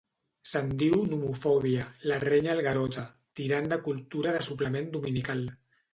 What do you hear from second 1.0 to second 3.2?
nomofòbia —la renya el Garota,